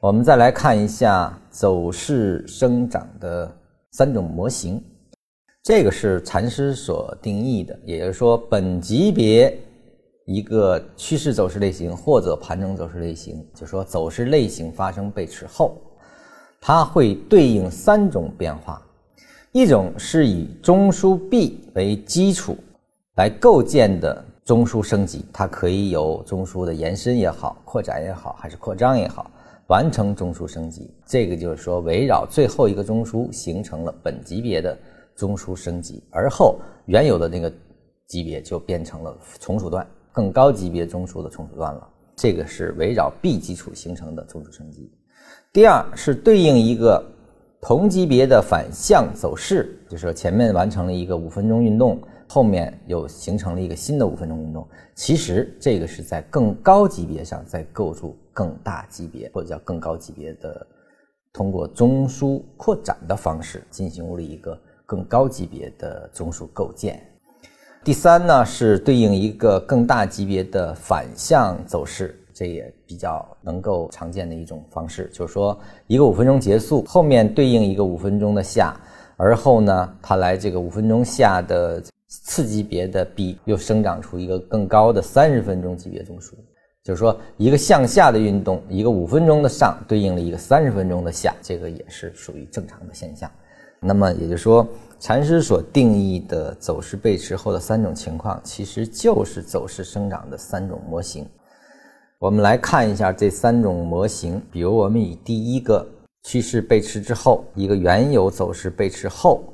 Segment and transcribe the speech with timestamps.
[0.00, 3.52] 我们再来看一下走势生长的
[3.90, 4.80] 三种模型，
[5.64, 9.58] 这个是禅师所定义的，也就是说，本级别
[10.24, 15.76] 一个趋势走势类型或者盘整走势类型，就说走势类型发生背驰后，
[16.60, 18.80] 它会对应三种变化，
[19.50, 22.56] 一种是以中枢 B 为基础
[23.16, 29.28] 来构建的中枢升级，它可以有中枢的延伸也好，扩展也好，还是扩张也好。
[29.68, 34.76] 完成中枢升级，这个就是说围绕最后一个中枢形成了本级别的
[35.14, 37.52] 中枢升级，而后原有的那个
[38.06, 41.86] 级别就变成了从属段，更高级别中枢的从属段了。
[42.16, 44.90] 这个是围绕 B 基础形成的中枢升级。
[45.52, 47.04] 第二是对应一个
[47.60, 52.00] 同级别的反向走势，就是前面完成了一个五分钟运动。
[52.30, 60.66] 后面又形成了一个新的五分钟运动，其实这个是在更高级别上在构筑更大级别或者叫更高级别的，
[61.32, 67.02] 通过中枢扩展的方式进行了一个更高级别的中枢构建。
[67.82, 78.78] 第三呢是对应一个更大级别的反向走势，这也比较能够常见的一种方式，就是说一个五分钟结束，后面对应一个五分钟的下，
[79.16, 81.82] 而后呢它来这个五分钟下的。
[82.08, 86.32] 次级别的 B 又生长出一个更高的三十分钟级别中枢，
[86.82, 93.30] 就是说一个向下的运动，一个五分钟的上对应了一个三十分钟的下，这个也是属于正常的现象。
[93.80, 94.66] 那么也就是说，
[94.98, 101.28] 禅师所定义的走势背驰后的三种情况，其实就是走势生长的三种模型。
[102.18, 105.86] 我们来看一下这三种模型，比如我们以第一个
[106.22, 109.44] 趋势背驰之后，一个原有走势背驰后，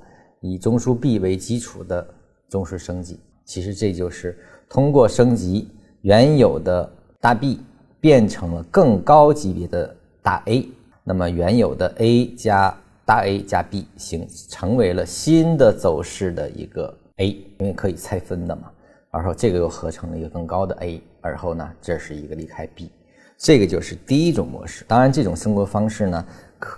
[0.41, 2.07] 以中枢 B 为基础的。
[2.55, 4.39] 中枢升级，其实这就是
[4.69, 5.69] 通过升级
[6.03, 6.89] 原有的
[7.21, 7.59] 大 B
[8.01, 10.69] 变成了更高级别的大 A，
[11.03, 12.73] 那么原有的 A 加
[13.05, 17.27] 大 A 加 B 形成为了新的走势的一个 A，
[17.59, 18.71] 因为可以拆分的嘛，
[19.11, 22.89] 而后这个又合成了一个更高的 A，而后呢，这是一个离开 B，
[23.37, 24.85] 这个就是第一种模式。
[24.87, 26.25] 当然，这种升格方式呢，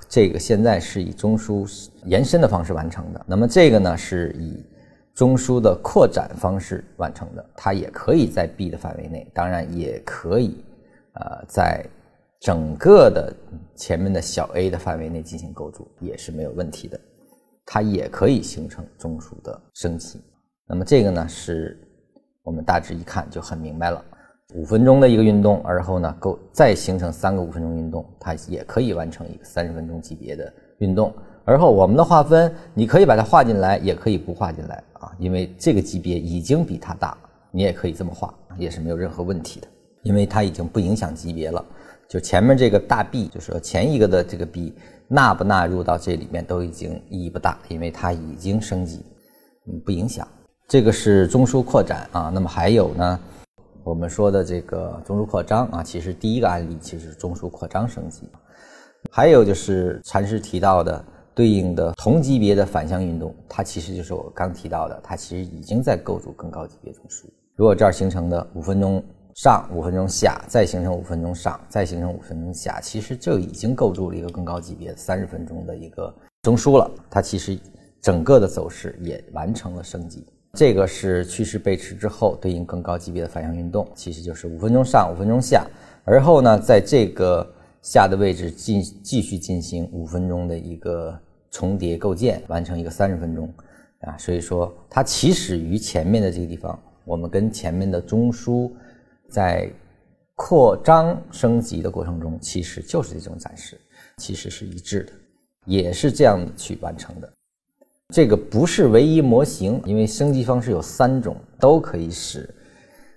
[0.08, 4.64] 这个现在是以中枢延伸的方式完成的，那么这个呢是以。
[5.16, 10.62] 中枢的扩展方式完成的，它也可以在 B 的范围内，当然也可以，
[11.15, 11.82] 呃，在
[12.38, 13.34] 整个的
[13.75, 17.00] 前面的小 a 的范围内进行构筑，也是没有问题的。
[17.65, 20.21] 它也可以形成中枢的升级。
[20.69, 21.81] 那么这个呢，是
[22.43, 24.05] 我们大致一看就很明白了。
[24.55, 31.10] 五分钟的一个运动，而后呢构再形成三个五分钟运动，它也可以完成一个三十分钟级别的运动。
[31.46, 37.16] 而后我们的划分，你可以把它划进来，也可以不划进来啊，因为这个级别已经比它大，
[37.52, 39.68] 你也可以这么划，也是没有任何问题的，
[40.02, 41.64] 因为它已经不影响级别了。
[42.08, 44.74] 就前面这个大 B，就是说前一个的这个 B
[45.06, 49.04] 纳不纳入到这里面都已经意义不大，因为它已经升级，
[49.68, 50.26] 嗯，不影响。
[50.66, 53.20] 这个是中枢扩展啊，那么还有呢，
[53.84, 58.28] 我们说的这个中枢扩张啊，其实第一个案例其实是中枢扩张升级，
[59.12, 61.04] 还有就是禅师提到的。
[61.36, 67.26] 对应的同级别的反向运动，它其实就是我刚提到的，它其实已经在构筑更高级别中枢。
[67.56, 69.04] 如果这儿形成的五分钟
[69.34, 76.10] 上、五分钟下，再形成五分钟上，再形成五分钟下，其实就已经构筑了一个更高级别三十分钟的一个
[76.41, 76.91] 中枢了。
[77.10, 77.58] 它其实
[78.00, 80.25] 整个的走势也完成了升级。
[80.54, 85.66] 这个是趋势背驰之后对应更高级别的反向运动，其实就是五分钟上、五分钟下，
[86.04, 87.46] 而后呢，在这个
[87.82, 91.14] 下的位置进继续进行五分钟的一个。
[91.56, 93.50] 重叠构建完成一个三十分钟，
[94.00, 98.71] 啊，所以说它起始于前面的这个地方，我们跟前面的中枢
[99.31, 99.72] 在
[100.34, 103.81] 扩张升级的过程中，其实就是这种展示，
[104.19, 105.12] 其实是一致的，
[105.65, 107.33] 也是这样去完成的。
[108.12, 112.55] 这个不是唯一模型，因为升级方式有三种，都可以使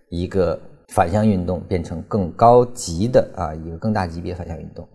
[0.07, 0.57] 一个
[0.93, 4.87] 反向运动变成更高级的啊，一个更大级别反向运动。